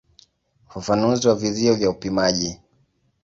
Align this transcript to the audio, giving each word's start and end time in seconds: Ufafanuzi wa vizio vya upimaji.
Ufafanuzi 0.75 1.27
wa 1.27 1.35
vizio 1.35 1.75
vya 1.75 1.89
upimaji. 1.89 2.59